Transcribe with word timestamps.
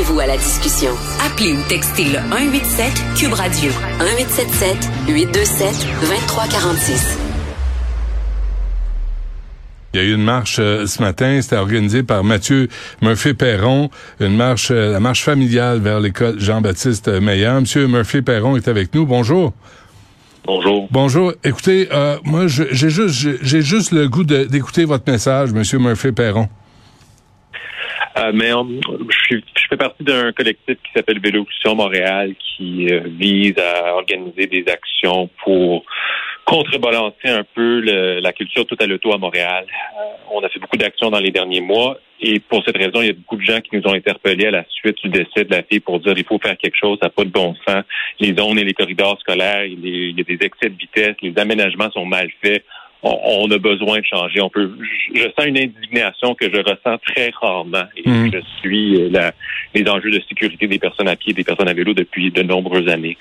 Joignez-vous 0.00 0.20
à 0.20 0.26
la 0.26 0.36
discussion. 0.36 0.92
Appelez 1.26 1.52
ou 1.52 1.62
textez 1.68 2.04
le 2.04 2.18
187 2.30 2.92
Cube 3.16 3.32
Radio 3.34 3.70
1877 3.98 4.76
827 5.08 5.86
2346. 6.00 7.18
Il 9.92 10.00
y 10.00 10.02
a 10.02 10.06
eu 10.06 10.14
une 10.14 10.22
marche 10.22 10.56
euh, 10.58 10.86
ce 10.86 11.02
matin, 11.02 11.40
c'était 11.42 11.56
organisé 11.56 12.02
par 12.02 12.24
Mathieu 12.24 12.68
Murphy-Perron, 13.02 13.90
une 14.20 14.36
marche, 14.36 14.70
euh, 14.70 14.92
la 14.92 15.00
marche 15.00 15.22
familiale 15.22 15.80
vers 15.80 16.00
l'école 16.00 16.40
Jean-Baptiste 16.40 17.08
Meillant. 17.08 17.60
Monsieur 17.60 17.86
Murphy-Perron 17.86 18.56
est 18.56 18.68
avec 18.68 18.94
nous. 18.94 19.04
Bonjour. 19.04 19.52
Bonjour. 20.46 20.88
Bonjour. 20.90 21.32
Écoutez, 21.44 21.88
euh, 21.92 22.16
moi, 22.24 22.46
j'ai 22.46 22.88
juste, 22.88 23.38
j'ai 23.42 23.62
juste 23.62 23.92
le 23.92 24.08
goût 24.08 24.24
d'écouter 24.24 24.86
votre 24.86 25.10
message, 25.10 25.52
Monsieur 25.52 25.78
Murphy-Perron. 25.78 26.48
Euh, 28.20 28.32
mais 28.34 28.50
je, 28.50 29.18
suis, 29.24 29.44
je, 29.56 29.62
fais 29.68 29.76
partie 29.76 30.02
d'un 30.02 30.32
collectif 30.32 30.76
qui 30.76 30.92
s'appelle 30.94 31.20
Vélocussion 31.20 31.74
Montréal 31.74 32.34
qui 32.56 32.88
euh, 32.90 33.00
vise 33.06 33.54
à 33.58 33.94
organiser 33.94 34.46
des 34.46 34.64
actions 34.68 35.30
pour 35.42 35.84
contrebalancer 36.44 37.28
un 37.28 37.44
peu 37.54 37.80
le, 37.80 38.20
la 38.20 38.32
culture 38.32 38.66
tout 38.66 38.76
à 38.80 38.86
l'auto 38.86 39.12
à 39.12 39.18
Montréal. 39.18 39.64
Euh, 39.68 40.04
on 40.32 40.42
a 40.42 40.48
fait 40.48 40.58
beaucoup 40.58 40.76
d'actions 40.76 41.10
dans 41.10 41.20
les 41.20 41.30
derniers 41.30 41.60
mois 41.60 41.98
et 42.20 42.40
pour 42.40 42.62
cette 42.64 42.76
raison, 42.76 43.00
il 43.00 43.06
y 43.06 43.10
a 43.10 43.14
beaucoup 43.14 43.36
de 43.36 43.42
gens 43.42 43.60
qui 43.60 43.74
nous 43.76 43.86
ont 43.86 43.94
interpellés 43.94 44.46
à 44.46 44.50
la 44.50 44.64
suite 44.68 44.96
du 45.02 45.08
décès 45.08 45.44
de 45.44 45.54
la 45.54 45.62
fille 45.62 45.80
pour 45.80 46.00
dire 46.00 46.12
il 46.16 46.24
faut 46.24 46.38
faire 46.38 46.58
quelque 46.58 46.76
chose, 46.76 46.98
ça 47.00 47.06
n'a 47.06 47.10
pas 47.10 47.24
de 47.24 47.30
bon 47.30 47.54
sens. 47.66 47.84
Les 48.18 48.34
zones 48.34 48.58
et 48.58 48.64
les 48.64 48.74
corridors 48.74 49.18
scolaires, 49.20 49.64
il 49.64 49.86
y 49.86 50.20
a 50.20 50.24
des 50.24 50.44
excès 50.44 50.68
de 50.68 50.76
vitesse, 50.76 51.16
les 51.22 51.32
aménagements 51.38 51.90
sont 51.92 52.04
mal 52.04 52.28
faits 52.42 52.64
on, 53.02 53.50
a 53.50 53.58
besoin 53.58 53.98
de 54.00 54.04
changer. 54.04 54.40
On 54.40 54.50
peut, 54.50 54.70
je, 55.14 55.22
sens 55.22 55.46
une 55.46 55.58
indignation 55.58 56.34
que 56.34 56.46
je 56.52 56.58
ressens 56.58 56.98
très 57.06 57.30
rarement 57.40 57.84
et 57.96 58.08
mm. 58.08 58.30
je 58.32 58.38
suis 58.60 59.08
la, 59.10 59.32
les 59.74 59.88
enjeux 59.88 60.10
de 60.10 60.20
sécurité 60.28 60.66
des 60.66 60.78
personnes 60.78 61.08
à 61.08 61.16
pied, 61.16 61.32
des 61.32 61.44
personnes 61.44 61.68
à 61.68 61.72
vélo 61.72 61.94
depuis 61.94 62.30
de 62.30 62.42
nombreuses 62.42 62.88
années. 62.88 63.16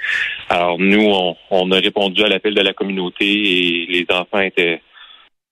Alors 0.49 0.77
nous, 0.80 1.05
on, 1.05 1.36
on 1.49 1.71
a 1.71 1.77
répondu 1.80 2.23
à 2.23 2.27
l'appel 2.27 2.54
de 2.54 2.61
la 2.61 2.73
communauté 2.73 3.26
et 3.26 3.86
les 3.89 4.05
enfants 4.09 4.42
étaient, 4.42 4.81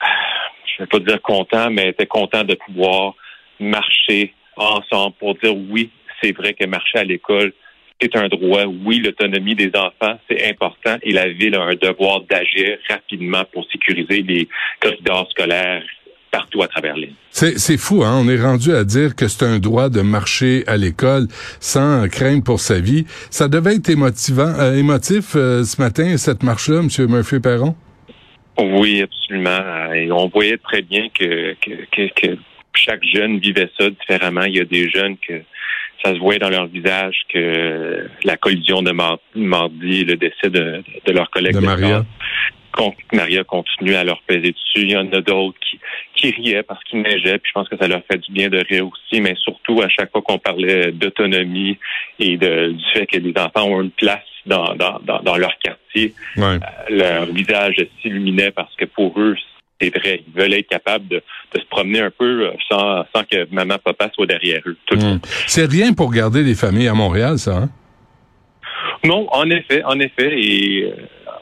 je 0.01 0.83
vais 0.83 0.87
pas 0.87 0.99
dire 0.99 1.21
contents, 1.21 1.69
mais 1.71 1.89
étaient 1.89 2.05
contents 2.05 2.43
de 2.43 2.55
pouvoir 2.55 3.13
marcher 3.59 4.33
ensemble 4.55 5.15
pour 5.19 5.35
dire 5.35 5.55
oui, 5.55 5.89
c'est 6.21 6.35
vrai 6.35 6.53
que 6.53 6.65
marcher 6.65 6.99
à 6.99 7.03
l'école, 7.03 7.53
c'est 7.99 8.15
un 8.15 8.27
droit. 8.27 8.65
Oui, 8.85 8.99
l'autonomie 8.99 9.55
des 9.55 9.71
enfants, 9.75 10.19
c'est 10.29 10.49
important 10.49 10.97
et 11.01 11.11
la 11.11 11.29
Ville 11.29 11.55
a 11.55 11.63
un 11.63 11.75
devoir 11.75 12.21
d'agir 12.29 12.77
rapidement 12.89 13.43
pour 13.51 13.65
sécuriser 13.71 14.21
les 14.21 14.47
corridors 14.79 15.27
scolaires 15.31 15.83
partout 16.31 16.61
à 16.61 16.67
travers 16.67 16.95
l'île. 16.95 17.13
C'est 17.31 17.77
fou, 17.77 18.03
hein? 18.03 18.21
On 18.21 18.27
est 18.27 18.41
rendu 18.41 18.73
à 18.73 18.83
dire 18.83 19.15
que 19.15 19.27
c'est 19.27 19.45
un 19.45 19.59
droit 19.59 19.89
de 19.89 20.01
marcher 20.01 20.63
à 20.67 20.75
l'école 20.75 21.27
sans 21.59 22.07
crainte 22.09 22.43
pour 22.43 22.59
sa 22.59 22.79
vie. 22.79 23.05
Ça 23.29 23.47
devait 23.47 23.75
être 23.75 23.89
émotivant, 23.89 24.53
euh, 24.59 24.75
émotif 24.75 25.35
euh, 25.35 25.63
ce 25.63 25.81
matin, 25.81 26.17
cette 26.17 26.43
marche-là, 26.43 26.79
M. 26.79 26.89
Murphy-Perron? 27.07 27.75
Oui, 28.59 29.01
absolument. 29.01 29.93
Et 29.93 30.11
on 30.11 30.27
voyait 30.27 30.57
très 30.57 30.81
bien 30.81 31.07
que, 31.17 31.55
que, 31.61 32.09
que 32.15 32.37
chaque 32.77 33.03
jeune 33.03 33.39
vivait 33.39 33.69
ça 33.79 33.89
différemment. 33.89 34.43
Il 34.43 34.55
y 34.55 34.59
a 34.59 34.65
des 34.65 34.89
jeunes 34.89 35.17
que 35.17 35.41
ça 36.03 36.13
se 36.13 36.19
voyait 36.19 36.39
dans 36.39 36.49
leur 36.49 36.67
visage 36.67 37.15
que 37.33 38.07
la 38.23 38.37
collision 38.37 38.81
de 38.81 38.91
mardi, 38.91 40.05
le 40.05 40.15
décès 40.15 40.49
de, 40.49 40.83
leur 41.07 41.29
collègue 41.29 41.55
de 41.55 41.59
Maria. 41.59 42.05
Maria 43.11 43.43
continue 43.43 43.95
à 43.95 44.03
leur 44.03 44.21
peser 44.21 44.51
dessus. 44.51 44.83
Il 44.83 44.91
y 44.91 44.97
en 44.97 45.11
a 45.11 45.21
d'autres 45.21 45.57
qui, 45.59 45.79
qui 46.15 46.29
riaient 46.29 46.61
parce 46.61 46.83
qu'il 46.83 47.01
neigeait, 47.01 47.39
puis 47.39 47.49
je 47.49 47.53
pense 47.53 47.67
que 47.69 47.77
ça 47.77 47.87
leur 47.87 48.03
fait 48.05 48.19
du 48.19 48.31
bien 48.31 48.49
de 48.49 48.63
rire 48.69 48.87
aussi, 48.87 49.19
mais 49.19 49.33
surtout 49.35 49.81
à 49.81 49.89
chaque 49.89 50.11
fois 50.11 50.21
qu'on 50.21 50.37
parlait 50.37 50.91
d'autonomie 50.91 51.77
et 52.19 52.37
de, 52.37 52.73
du 52.73 52.83
fait 52.93 53.07
que 53.07 53.17
les 53.17 53.33
enfants 53.35 53.67
ont 53.67 53.81
une 53.81 53.91
place 53.91 54.21
dans, 54.45 54.75
dans, 54.75 54.99
dans, 55.23 55.37
leur 55.37 55.57
quartier, 55.59 56.13
euh, 56.37 56.57
leur 56.89 57.25
visage 57.25 57.85
s'illuminait 58.01 58.51
parce 58.51 58.73
que 58.75 58.85
pour 58.85 59.19
eux, 59.19 59.35
c'est 59.79 59.95
vrai. 59.95 60.23
Ils 60.27 60.33
veulent 60.33 60.53
être 60.53 60.67
capables 60.67 61.07
de, 61.07 61.21
se 61.55 61.65
promener 61.69 62.01
un 62.01 62.11
peu 62.11 62.47
euh, 62.47 62.51
sans, 62.69 63.05
sans 63.15 63.23
que 63.23 63.47
maman, 63.51 63.77
papa 63.83 64.09
soient 64.13 64.25
derrière 64.25 64.61
eux. 64.65 64.77
Hmm. 64.91 65.17
C'est 65.47 65.69
rien 65.69 65.93
pour 65.93 66.11
garder 66.11 66.43
les 66.43 66.55
familles 66.55 66.87
à 66.87 66.93
Montréal, 66.93 67.39
ça, 67.39 67.57
hein? 67.57 67.69
Non, 69.03 69.27
en 69.31 69.49
effet, 69.49 69.83
en 69.83 69.99
effet. 69.99 70.39
Et 70.39 70.83
euh, 70.83 70.95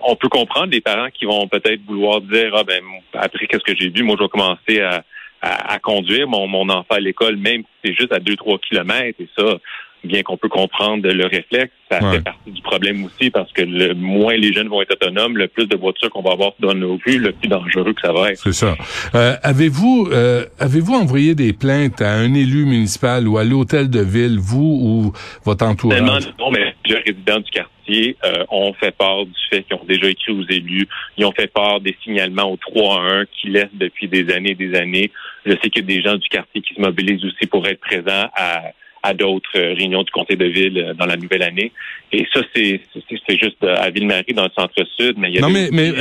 on 0.03 0.15
peut 0.15 0.29
comprendre 0.29 0.71
les 0.71 0.81
parents 0.81 1.09
qui 1.09 1.25
vont 1.25 1.47
peut-être 1.47 1.81
vouloir 1.87 2.21
dire 2.21 2.53
Ah 2.55 2.63
ben 2.63 2.81
après 3.13 3.47
qu'est-ce 3.47 3.63
que 3.63 3.77
j'ai 3.77 3.89
vu, 3.89 4.03
moi 4.03 4.15
je 4.17 4.23
vais 4.23 4.29
commencer 4.29 4.81
à, 4.81 5.03
à, 5.41 5.79
conduire 5.79 6.27
mon, 6.27 6.47
mon 6.47 6.69
enfant 6.69 6.95
à 6.95 6.99
l'école, 6.99 7.37
même 7.37 7.61
si 7.61 7.67
c'est 7.83 7.93
juste 7.93 8.11
à 8.11 8.19
2-3 8.19 8.59
kilomètres 8.59 9.19
et 9.21 9.29
ça, 9.37 9.57
bien 10.05 10.23
qu'on 10.23 10.37
peut 10.37 10.49
comprendre 10.49 11.07
le 11.07 11.25
réflexe, 11.25 11.71
ça 11.91 11.99
fait 12.11 12.21
partie 12.21 12.51
du 12.51 12.61
problème 12.61 13.05
aussi 13.05 13.29
parce 13.29 13.51
que 13.51 13.61
le 13.61 13.93
moins 13.93 14.35
les 14.35 14.53
jeunes 14.53 14.67
vont 14.67 14.81
être 14.81 14.93
autonomes, 14.93 15.37
le 15.37 15.47
plus 15.47 15.67
de 15.67 15.75
voitures 15.75 16.09
qu'on 16.09 16.21
va 16.21 16.31
avoir 16.31 16.53
dans 16.59 16.73
nos 16.73 16.99
rues, 17.05 17.19
le 17.19 17.31
plus 17.31 17.47
dangereux 17.47 17.93
que 17.93 18.01
ça 18.01 18.11
va 18.11 18.31
être. 18.31 18.39
C'est 18.39 18.53
ça. 18.53 18.75
Euh, 19.13 19.35
avez-vous 19.43 20.09
euh, 20.11 20.45
avez-vous 20.59 20.93
envoyé 20.93 21.35
des 21.35 21.53
plaintes 21.53 22.01
à 22.01 22.11
un 22.11 22.33
élu 22.33 22.65
municipal 22.65 23.27
ou 23.27 23.37
à 23.37 23.43
l'hôtel 23.43 23.89
de 23.89 24.01
ville, 24.01 24.37
vous 24.39 24.79
ou 24.81 25.13
votre 25.43 25.65
entourage? 25.65 26.01
non, 26.39 26.51
mais 26.51 26.73
les 26.85 26.95
résidents 26.95 27.39
du 27.39 27.51
quartier 27.51 28.17
euh, 28.25 28.43
ont 28.49 28.73
fait 28.73 28.95
part 28.95 29.25
du 29.25 29.33
fait 29.49 29.63
qu'ils 29.63 29.75
ont 29.75 29.85
déjà 29.87 30.07
écrit 30.07 30.31
aux 30.31 30.45
élus. 30.49 30.87
Ils 31.17 31.25
ont 31.25 31.31
fait 31.31 31.51
part 31.51 31.79
des 31.79 31.95
signalements 32.03 32.51
au 32.51 32.57
3 32.57 33.01
1 33.01 33.25
qui 33.25 33.49
laissent 33.49 33.67
depuis 33.73 34.07
des 34.07 34.33
années 34.33 34.51
et 34.51 34.55
des 34.55 34.75
années. 34.75 35.11
Je 35.45 35.51
sais 35.51 35.69
qu'il 35.69 35.81
y 35.87 35.93
a 35.93 35.95
des 35.95 36.01
gens 36.01 36.15
du 36.15 36.27
quartier 36.29 36.61
qui 36.61 36.73
se 36.73 36.81
mobilisent 36.81 37.23
aussi 37.23 37.47
pour 37.47 37.67
être 37.67 37.79
présents 37.79 38.29
à 38.35 38.63
à 39.05 39.13
d'autres 39.13 39.49
euh, 39.55 39.75
réunions 39.77 40.01
du 40.01 40.11
comté 40.11 40.35
de 40.35 40.45
ville 40.45 40.77
euh, 40.79 40.93
dans 40.95 41.05
la 41.05 41.15
nouvelle 41.15 41.43
année. 41.43 41.71
Et 42.11 42.25
ça, 42.33 42.41
c'est 42.53 42.81
juste 43.29 43.63
euh, 43.63 43.75
à 43.77 43.91
Ville-Marie, 43.91 44.33
dans 44.33 44.45
le 44.45 44.49
centre-sud. 44.57 45.15
Mais 45.17 45.29
il 45.29 45.35
y 45.35 45.37
a 45.37 45.41
non, 45.41 45.49
mais, 45.49 45.69
mais 45.71 45.91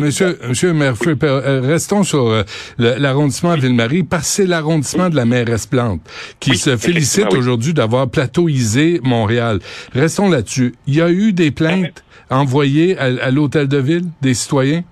monsieur, 0.00 0.38
monsieur 0.48 0.72
Murphy, 0.72 1.10
restons 1.20 2.04
sur 2.04 2.44
l'arrondissement 2.78 3.50
à 3.50 3.56
Ville-Marie, 3.56 4.04
parce 4.04 4.22
que 4.22 4.28
c'est 4.28 4.46
l'arrondissement 4.46 5.10
de 5.10 5.16
la 5.16 5.24
mairesse 5.24 5.66
Plante 5.66 6.00
qui 6.38 6.56
se 6.56 6.76
félicite 6.76 7.32
aujourd'hui 7.32 7.74
d'avoir 7.74 8.08
plateauisé 8.08 9.00
Montréal. 9.02 9.58
Restons 9.92 10.28
là-dessus. 10.28 10.74
Il 10.86 10.94
y 10.94 11.00
a 11.00 11.10
eu 11.10 11.32
des 11.32 11.50
plaintes 11.50 12.04
envoyées 12.30 12.96
à 12.98 13.30
l'hôtel 13.30 13.68
de 13.68 13.78
ville 13.78 14.04
des 14.22 14.34
citoyens? 14.34 14.84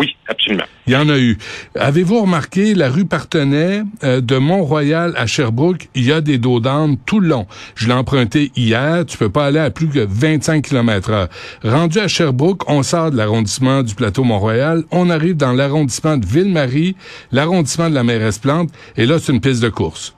Oui, 0.00 0.16
absolument. 0.28 0.64
Il 0.86 0.94
y 0.94 0.96
en 0.96 1.10
a 1.10 1.18
eu. 1.18 1.36
Avez-vous 1.74 2.22
remarqué, 2.22 2.74
la 2.74 2.88
rue 2.88 3.04
Partenay 3.04 3.82
euh, 4.02 4.22
de 4.22 4.36
Mont-Royal 4.38 5.12
à 5.14 5.26
Sherbrooke, 5.26 5.88
il 5.94 6.06
y 6.06 6.12
a 6.12 6.22
des 6.22 6.38
dos 6.38 6.58
d'âne 6.58 6.96
tout 7.04 7.20
le 7.20 7.28
long. 7.28 7.46
Je 7.74 7.86
l'ai 7.86 7.92
emprunté 7.92 8.50
hier, 8.56 9.04
tu 9.04 9.18
peux 9.18 9.30
pas 9.30 9.44
aller 9.44 9.58
à 9.58 9.70
plus 9.70 9.90
que 9.90 9.98
25 9.98 10.64
km 10.64 11.10
heure. 11.10 11.28
Rendu 11.62 11.98
à 11.98 12.08
Sherbrooke, 12.08 12.62
on 12.70 12.82
sort 12.82 13.10
de 13.10 13.18
l'arrondissement 13.18 13.82
du 13.82 13.94
plateau 13.94 14.24
Mont-Royal, 14.24 14.84
on 14.90 15.10
arrive 15.10 15.36
dans 15.36 15.52
l'arrondissement 15.52 16.16
de 16.16 16.24
Ville-Marie, 16.24 16.96
l'arrondissement 17.30 17.90
de 17.90 17.94
la 17.94 18.02
mairesse 18.02 18.38
Plante, 18.38 18.70
et 18.96 19.04
là, 19.04 19.18
c'est 19.18 19.32
une 19.32 19.42
piste 19.42 19.62
de 19.62 19.68
course. 19.68 20.16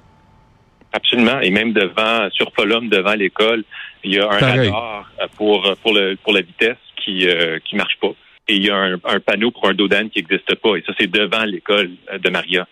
Absolument. 0.92 1.40
Et 1.40 1.50
même 1.50 1.72
devant, 1.72 2.30
sur 2.30 2.52
Folum, 2.54 2.88
devant 2.88 3.14
l'école, 3.14 3.64
il 4.04 4.14
y 4.14 4.20
a 4.20 4.26
un 4.26 4.38
radar 4.38 5.10
pour, 5.36 5.74
pour, 5.82 5.92
le, 5.92 6.16
pour 6.22 6.34
la 6.34 6.42
vitesse 6.42 6.76
qui, 7.04 7.26
euh, 7.26 7.58
qui 7.64 7.74
marche 7.74 7.96
pas. 8.00 8.12
Et 8.52 8.56
il 8.56 8.66
y 8.66 8.70
a 8.70 8.76
un, 8.76 8.94
un 9.04 9.20
panneau 9.20 9.50
pour 9.50 9.68
un 9.68 9.74
dodan 9.74 10.08
qui 10.08 10.20
n'existe 10.20 10.54
pas. 10.56 10.76
Et 10.76 10.82
ça, 10.86 10.92
c'est 10.98 11.10
devant 11.10 11.44
l'école 11.44 11.90
euh, 12.12 12.18
de 12.18 12.30
Maria. 12.30 12.66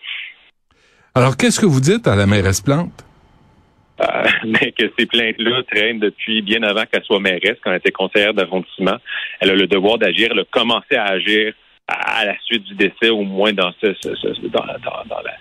Alors, 1.15 1.35
qu'est-ce 1.35 1.59
que 1.59 1.65
vous 1.65 1.81
dites 1.81 2.07
à 2.07 2.15
la 2.15 2.27
mairesse 2.27 2.61
Plante? 2.61 3.03
Euh, 3.99 4.05
mais 4.45 4.71
que 4.71 4.91
ces 4.97 5.05
plaintes-là 5.07 5.63
traînent 5.63 5.99
depuis 5.99 6.41
bien 6.43 6.61
avant 6.61 6.85
qu'elle 6.85 7.03
soit 7.03 7.19
mairesse, 7.19 7.57
quand 7.63 7.71
elle 7.71 7.77
était 7.77 7.91
conseillère 7.91 8.33
d'arrondissement. 8.33 8.97
Elle 9.39 9.49
a 9.49 9.55
le 9.55 9.67
devoir 9.67 9.97
d'agir. 9.97 10.29
Elle 10.31 10.39
a 10.41 10.45
commencé 10.45 10.95
à 10.95 11.05
agir 11.05 11.53
à 11.87 12.25
la 12.25 12.35
suite 12.45 12.63
du 12.63 12.75
décès, 12.75 13.09
au 13.09 13.23
moins 13.23 13.53
dans, 13.53 13.71
ce, 13.81 13.93
ce, 14.01 14.15
ce 14.15 14.47
dans, 14.47 14.65
dans, 14.65 15.03
dans 15.09 15.21
la, 15.23 15.33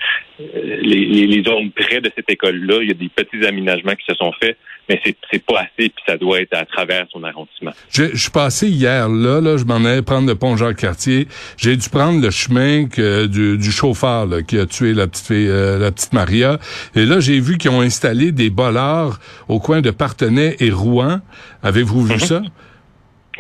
les, 0.83 1.27
les, 1.27 1.43
zones 1.43 1.71
près 1.71 2.01
de 2.01 2.11
cette 2.15 2.29
école-là. 2.29 2.79
Il 2.83 2.89
y 2.89 2.91
a 2.91 2.95
des 2.95 3.09
petits 3.09 3.45
aménagements 3.47 3.95
qui 3.95 4.05
se 4.07 4.15
sont 4.15 4.33
faits, 4.41 4.57
mais 4.89 5.01
c'est, 5.05 5.17
c'est 5.31 5.45
pas 5.45 5.61
assez, 5.61 5.89
puis 5.91 6.03
ça 6.07 6.17
doit 6.17 6.41
être 6.41 6.55
à 6.55 6.65
travers 6.65 7.07
son 7.11 7.23
arrondissement. 7.25 7.73
Je, 7.91 8.05
je 8.13 8.17
suis 8.17 8.31
passé 8.31 8.69
hier, 8.69 9.09
là, 9.09 9.41
là, 9.41 9.57
je 9.57 9.65
m'en 9.65 9.77
allais 9.77 10.03
prendre 10.03 10.29
le 10.29 10.35
pont 10.35 10.57
Jacques-Cartier. 10.57 11.29
J'ai 11.57 11.77
dû 11.77 11.89
prendre 11.89 12.21
le 12.21 12.31
chemin 12.31 12.89
que, 12.89 13.27
du, 13.27 13.59
du 13.59 13.71
chauffeur 13.71 14.27
là, 14.27 14.43
qui 14.43 14.59
a 14.59 14.67
tué 14.67 14.93
la 14.93 15.07
petite 15.07 15.27
fille, 15.27 15.49
euh, 15.49 15.79
la 15.79 15.93
petite 15.93 16.13
Maria. 16.13 16.59
Et 16.95 17.05
là, 17.05 17.21
j'ai 17.21 17.39
vu 17.41 17.59
qu'ils 17.59 17.71
ont 17.71 17.81
installé 17.81 18.33
des 18.33 18.51
bollards 18.51 19.19
au 19.49 19.61
coin 19.61 19.81
de 19.81 19.91
Partenay 19.91 20.57
et 20.61 20.71
Rouen. 20.71 21.21
Avez-vous 21.63 22.05
vu 22.05 22.15
mm-hmm. 22.15 22.27
ça? 22.27 22.43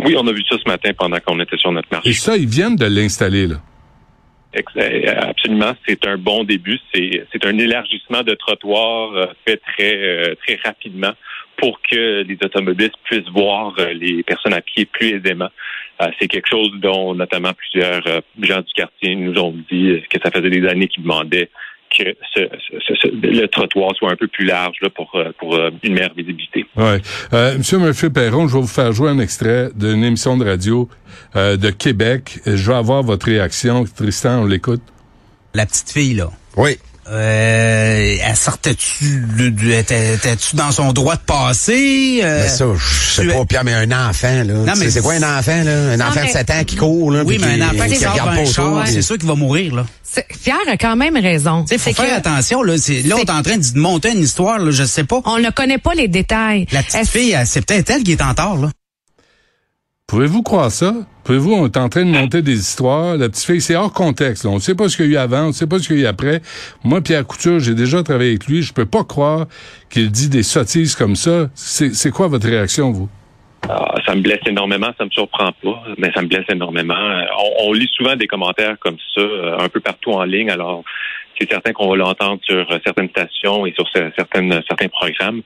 Oui, 0.04 0.14
on 0.16 0.26
a 0.26 0.32
vu 0.32 0.42
ça 0.48 0.56
ce 0.62 0.68
matin 0.68 0.90
pendant 0.96 1.18
qu'on 1.20 1.40
était 1.40 1.56
sur 1.56 1.72
notre 1.72 1.88
marché. 1.90 2.10
Et 2.10 2.12
ça, 2.12 2.36
ils 2.36 2.48
viennent 2.48 2.76
de 2.76 2.86
l'installer, 2.86 3.46
là. 3.46 3.56
Euh, 4.56 5.14
absolument, 5.16 5.74
c'est 5.86 6.04
un 6.06 6.18
bon 6.18 6.44
début. 6.44 6.78
C'est, 6.92 7.44
un 7.44 7.58
élargissement 7.58 8.22
de 8.22 8.34
trottoir 8.34 9.14
euh, 9.14 9.26
fait 9.46 9.58
très 9.58 9.96
euh, 9.96 10.34
très 10.44 10.58
rapidement 10.64 11.12
pour 11.56 11.80
que 11.82 12.22
les 12.22 12.38
automobilistes 12.42 12.96
puissent 13.04 13.28
voir 13.32 13.74
les 13.94 14.22
personnes 14.22 14.54
à 14.54 14.62
pied 14.62 14.86
plus 14.86 15.16
aisément. 15.16 15.50
c'est 16.18 16.26
quelque 16.26 16.48
chose 16.48 16.70
dont 16.76 17.14
notamment 17.14 17.52
plusieurs 17.52 18.02
gens 18.40 18.62
du 18.62 18.72
quartier 18.74 19.14
nous 19.14 19.38
ont 19.38 19.54
dit 19.70 20.02
que 20.08 20.18
ça 20.22 20.30
faisait 20.30 20.48
des 20.48 20.66
années 20.66 20.88
qu'ils 20.88 21.02
demandaient 21.02 21.50
que 21.96 22.16
ce, 22.34 22.40
ce, 22.80 23.08
le 23.12 23.46
trottoir 23.46 23.94
soit 23.96 24.12
un 24.12 24.16
peu 24.16 24.28
plus 24.28 24.44
large 24.44 24.76
là, 24.82 24.90
pour, 24.90 25.10
euh, 25.14 25.32
pour 25.38 25.54
euh, 25.54 25.70
une 25.82 25.94
meilleure 25.94 26.14
visibilité. 26.14 26.66
Oui. 26.76 26.98
Euh, 27.32 27.58
Monsieur 27.58 27.78
Murphy 27.78 28.10
Perron, 28.10 28.48
je 28.48 28.54
vais 28.54 28.60
vous 28.60 28.66
faire 28.66 28.92
jouer 28.92 29.10
un 29.10 29.18
extrait 29.18 29.70
d'une 29.74 30.04
émission 30.04 30.36
de 30.36 30.44
radio 30.44 30.88
euh, 31.36 31.56
de 31.56 31.70
Québec. 31.70 32.38
Je 32.46 32.70
vais 32.70 32.76
avoir 32.76 33.02
votre 33.02 33.26
réaction. 33.26 33.84
Tristan, 33.84 34.42
on 34.42 34.46
l'écoute. 34.46 34.82
La 35.54 35.66
petite 35.66 35.90
fille, 35.90 36.14
là. 36.14 36.30
Oui. 36.56 36.78
Euh, 37.08 38.16
elle 38.22 38.36
sortait-tu 38.36 39.26
de, 39.36 39.70
était-tu 39.70 40.56
dans 40.56 40.70
son 40.70 40.92
droit 40.92 41.16
de 41.16 41.20
passer? 41.20 42.20
Euh, 42.22 42.42
mais 42.42 42.48
ça, 42.48 42.66
je 42.76 43.10
sais 43.14 43.26
pas, 43.26 43.44
Pierre, 43.44 43.64
mais 43.64 43.74
un 43.74 44.08
enfant, 44.08 44.44
là. 44.44 44.54
Non, 44.54 44.72
mais 44.78 44.90
c'est 44.90 45.00
quoi 45.00 45.14
un 45.14 45.38
enfant, 45.38 45.62
là? 45.64 45.92
Un 45.92 46.00
enfant 46.00 46.22
de 46.24 46.28
7 46.28 46.50
ans 46.50 46.64
qui 46.64 46.76
court, 46.76 47.10
là. 47.10 47.22
Oui, 47.24 47.38
mais 47.40 47.60
un 47.60 47.68
enfant 47.68 47.86
qui, 47.86 47.96
sort 47.96 48.14
d'un 48.14 48.44
char, 48.44 48.86
c'est 48.86 49.02
sûr 49.02 49.18
qu'il 49.18 49.28
va 49.28 49.34
mourir, 49.34 49.74
là. 49.74 49.86
Pierre 50.42 50.56
a 50.68 50.76
quand 50.76 50.96
même 50.96 51.16
raison. 51.16 51.64
Il 51.70 51.78
faut 51.78 51.92
faire 51.92 52.16
attention, 52.16 52.62
là. 52.62 52.74
Là, 52.74 53.16
on 53.16 53.18
est 53.18 53.30
en 53.30 53.42
train 53.42 53.56
de 53.56 53.78
monter 53.78 54.12
une 54.12 54.22
histoire, 54.22 54.58
là, 54.58 54.70
je 54.70 54.84
sais 54.84 55.04
pas. 55.04 55.20
On 55.24 55.38
ne 55.38 55.50
connaît 55.50 55.78
pas 55.78 55.94
les 55.94 56.08
détails. 56.08 56.66
La 56.72 56.82
petite 56.82 57.08
fille, 57.08 57.36
c'est 57.44 57.64
peut-être 57.64 57.90
elle 57.90 58.02
qui 58.02 58.12
est 58.12 58.22
en 58.22 58.34
tort, 58.34 58.56
là. 58.56 58.70
Pouvez-vous 60.10 60.42
croire 60.42 60.72
ça? 60.72 60.92
Pouvez-vous, 61.22 61.52
on 61.52 61.66
est 61.66 61.76
en 61.76 61.88
train 61.88 62.04
de 62.04 62.10
monter 62.10 62.42
des 62.42 62.58
histoires. 62.58 63.16
La 63.16 63.28
petite 63.28 63.44
fille, 63.44 63.60
c'est 63.60 63.76
hors 63.76 63.92
contexte. 63.92 64.44
On 64.44 64.56
ne 64.56 64.58
sait 64.58 64.74
pas 64.74 64.88
ce 64.88 64.96
qu'il 64.96 65.06
y 65.06 65.10
a 65.10 65.12
eu 65.12 65.16
avant, 65.22 65.44
on 65.44 65.46
ne 65.48 65.52
sait 65.52 65.68
pas 65.68 65.78
ce 65.78 65.86
qu'il 65.86 65.98
y 65.98 66.00
a 66.00 66.02
eu 66.02 66.06
après. 66.06 66.42
Moi, 66.82 67.00
Pierre 67.00 67.24
Couture, 67.24 67.60
j'ai 67.60 67.76
déjà 67.76 68.02
travaillé 68.02 68.30
avec 68.30 68.48
lui. 68.48 68.60
Je 68.60 68.72
peux 68.72 68.86
pas 68.86 69.04
croire 69.04 69.46
qu'il 69.88 70.10
dit 70.10 70.28
des 70.28 70.42
sottises 70.42 70.96
comme 70.96 71.14
ça. 71.14 71.48
C'est 71.54 72.10
quoi 72.10 72.26
votre 72.26 72.48
réaction, 72.48 72.90
vous? 72.90 73.08
Ah, 73.68 73.94
ça 74.04 74.16
me 74.16 74.20
blesse 74.20 74.40
énormément, 74.46 74.90
ça 74.98 75.04
me 75.04 75.10
surprend 75.10 75.52
pas, 75.62 75.84
mais 75.96 76.10
ça 76.12 76.22
me 76.22 76.26
blesse 76.26 76.46
énormément. 76.48 77.22
On, 77.38 77.68
on 77.68 77.72
lit 77.72 77.90
souvent 77.94 78.16
des 78.16 78.26
commentaires 78.26 78.76
comme 78.80 78.96
ça, 79.14 79.20
euh, 79.20 79.58
un 79.60 79.68
peu 79.68 79.78
partout 79.78 80.10
en 80.10 80.24
ligne. 80.24 80.50
Alors, 80.50 80.82
c'est 81.38 81.48
certain 81.48 81.72
qu'on 81.72 81.88
va 81.88 81.94
l'entendre 81.94 82.40
sur 82.42 82.66
certaines 82.84 83.10
stations 83.10 83.64
et 83.64 83.72
sur 83.74 83.88
certaines, 83.92 84.60
certains 84.66 84.88
programmes, 84.88 85.42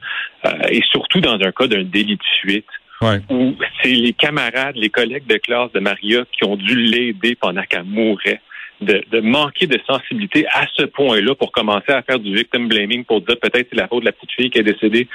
euh, 0.46 0.50
et 0.70 0.80
surtout 0.90 1.20
dans 1.20 1.34
un 1.34 1.52
cas 1.52 1.66
d'un 1.66 1.84
délit 1.84 2.16
de 2.16 2.22
fuite 2.40 2.64
où 3.02 3.54
c'est 3.82 3.88
les 3.88 4.12
camarades, 4.12 4.76
les 4.76 4.90
collègues 4.90 5.26
de 5.26 5.36
classe 5.36 5.72
de 5.72 5.80
Maria 5.80 6.24
qui 6.32 6.44
ont 6.44 6.56
dû 6.56 6.76
l'aider 6.76 7.36
pendant 7.40 7.62
qu'elle 7.62 7.84
mourait. 7.84 8.40
De, 8.80 9.20
manquer 9.20 9.66
de 9.66 9.80
sensibilité 9.86 10.46
à 10.48 10.66
ce 10.76 10.82
point-là 10.82 11.34
pour 11.36 11.52
commencer 11.52 11.90
à 11.92 12.02
faire 12.02 12.18
du 12.18 12.34
victim 12.34 12.68
blaming 12.68 13.04
pour 13.04 13.22
dire 13.22 13.36
peut-être 13.40 13.68
c'est 13.70 13.78
la 13.78 13.88
faute 13.88 14.00
de 14.00 14.06
la 14.06 14.12
petite 14.12 14.32
fille 14.32 14.50
qui 14.50 14.58
est 14.58 14.62
décédée, 14.62 15.08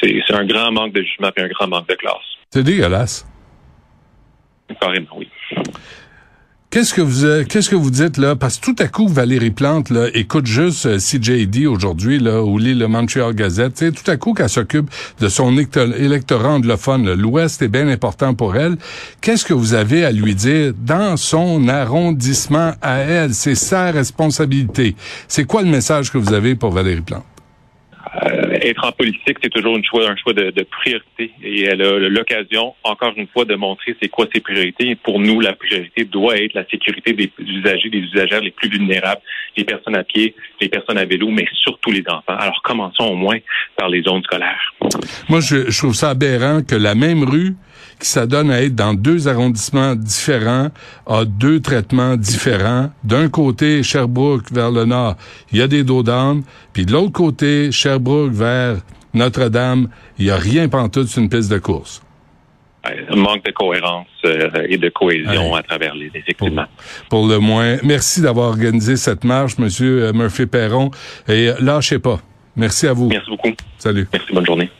c'est 0.00 0.34
un 0.34 0.44
grand 0.44 0.70
manque 0.70 0.92
de 0.92 1.02
jugement 1.02 1.30
et 1.36 1.40
un 1.40 1.48
grand 1.48 1.66
manque 1.66 1.88
de 1.88 1.94
classe. 1.94 2.14
C'est 2.50 2.62
dégueulasse. 2.62 3.26
Carrément, 4.80 5.16
oui. 5.16 5.28
Qu'est-ce 6.70 6.92
que 6.92 7.00
vous 7.00 7.24
euh, 7.24 7.44
qu'est-ce 7.48 7.70
que 7.70 7.76
vous 7.76 7.90
dites 7.90 8.18
là? 8.18 8.36
Parce 8.36 8.58
que 8.58 8.66
tout 8.66 8.76
à 8.78 8.88
coup 8.88 9.08
Valérie 9.08 9.52
Plante 9.52 9.88
là 9.88 10.08
écoute 10.12 10.44
juste 10.44 10.84
euh, 10.84 10.98
CJD 10.98 11.66
aujourd'hui 11.66 12.18
là 12.18 12.42
ou 12.42 12.58
lit 12.58 12.74
le 12.74 12.86
Montreal 12.88 13.32
Gazette, 13.32 13.94
tout 13.94 14.10
à 14.10 14.18
coup 14.18 14.34
qu'elle 14.34 14.50
s'occupe 14.50 14.90
de 15.18 15.28
son 15.28 15.56
électorat 15.56 16.50
anglophone, 16.50 17.14
l'Ouest 17.14 17.62
est 17.62 17.68
bien 17.68 17.88
important 17.88 18.34
pour 18.34 18.54
elle. 18.54 18.76
Qu'est-ce 19.22 19.46
que 19.46 19.54
vous 19.54 19.72
avez 19.72 20.04
à 20.04 20.12
lui 20.12 20.34
dire 20.34 20.74
dans 20.78 21.16
son 21.16 21.68
arrondissement 21.68 22.74
à 22.82 22.98
elle, 22.98 23.32
c'est 23.32 23.54
sa 23.54 23.90
responsabilité. 23.90 24.94
C'est 25.26 25.44
quoi 25.44 25.62
le 25.62 25.70
message 25.70 26.12
que 26.12 26.18
vous 26.18 26.34
avez 26.34 26.54
pour 26.54 26.72
Valérie 26.72 27.00
Plante? 27.00 27.37
Euh, 28.38 28.58
être 28.60 28.84
en 28.86 28.92
politique, 28.92 29.38
c'est 29.42 29.50
toujours 29.50 29.76
un 29.76 30.16
choix 30.16 30.32
de, 30.32 30.62
priorité. 30.62 31.32
Et 31.42 31.64
elle 31.64 31.82
a 31.82 31.98
l'occasion, 32.08 32.74
encore 32.84 33.12
une 33.16 33.26
fois, 33.28 33.44
de 33.44 33.54
montrer 33.54 33.96
c'est 34.00 34.08
quoi 34.08 34.26
ses 34.32 34.40
priorités. 34.40 34.94
Pour 34.96 35.18
nous, 35.18 35.40
la 35.40 35.54
priorité 35.54 36.04
doit 36.04 36.36
être 36.36 36.54
la 36.54 36.66
sécurité 36.68 37.12
des 37.12 37.30
usagers, 37.38 37.90
des 37.90 37.98
usagères 37.98 38.40
les 38.40 38.50
plus 38.50 38.68
vulnérables, 38.68 39.20
les 39.56 39.64
personnes 39.64 39.96
à 39.96 40.04
pied, 40.04 40.34
les 40.60 40.68
personnes 40.68 40.98
à 40.98 41.04
vélo, 41.04 41.28
mais 41.30 41.46
surtout 41.52 41.90
les 41.90 42.04
enfants. 42.08 42.36
Alors 42.38 42.60
commençons 42.62 43.04
au 43.04 43.16
moins 43.16 43.38
par 43.76 43.88
les 43.88 44.02
zones 44.02 44.22
scolaires. 44.22 44.74
Moi, 45.28 45.40
je, 45.40 45.70
je 45.70 45.78
trouve 45.78 45.94
ça 45.94 46.10
aberrant 46.10 46.62
que 46.62 46.74
la 46.74 46.94
même 46.94 47.24
rue 47.24 47.54
qui 48.00 48.08
s'adonne 48.08 48.50
à 48.50 48.62
être 48.62 48.74
dans 48.74 48.94
deux 48.94 49.28
arrondissements 49.28 49.94
différents, 49.94 50.68
a 51.06 51.24
deux 51.24 51.60
traitements 51.60 52.16
différents. 52.16 52.90
D'un 53.04 53.28
côté, 53.28 53.82
Sherbrooke 53.82 54.52
vers 54.52 54.70
le 54.70 54.84
nord, 54.84 55.16
il 55.52 55.58
y 55.58 55.62
a 55.62 55.68
des 55.68 55.84
dos 55.84 56.02
d'âne, 56.02 56.42
puis 56.72 56.86
de 56.86 56.92
l'autre 56.92 57.12
côté, 57.12 57.72
Sherbrooke 57.72 58.32
vers 58.32 58.76
Notre-Dame, 59.14 59.88
il 60.18 60.26
n'y 60.26 60.30
a 60.30 60.36
rien 60.36 60.68
pantoute 60.68 61.08
sur 61.08 61.22
une 61.22 61.28
piste 61.28 61.50
de 61.50 61.58
course. 61.58 62.02
Un 62.84 63.16
manque 63.16 63.44
de 63.44 63.50
cohérence 63.50 64.06
euh, 64.24 64.48
et 64.68 64.78
de 64.78 64.88
cohésion 64.88 65.54
à 65.54 65.62
travers 65.62 65.94
les, 65.94 66.10
équipements. 66.14 66.66
Pour, 67.10 67.26
le 67.26 67.38
moins. 67.38 67.76
Merci 67.82 68.22
d'avoir 68.22 68.48
organisé 68.48 68.96
cette 68.96 69.24
marche, 69.24 69.58
Monsieur 69.58 70.04
euh, 70.04 70.12
Murphy-Perron. 70.12 70.90
Et 71.28 71.50
lâchez 71.60 71.98
pas. 71.98 72.20
Merci 72.56 72.86
à 72.86 72.92
vous. 72.92 73.08
Merci 73.08 73.30
beaucoup. 73.30 73.52
Salut. 73.78 74.08
Merci, 74.12 74.32
bonne 74.32 74.46
journée. 74.46 74.70